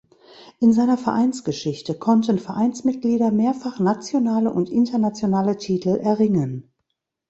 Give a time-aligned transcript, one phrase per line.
[0.59, 6.71] In seiner Vereinsgeschichte konnten Vereinsmitglieder mehrfach nationale und internationale Titel erringen.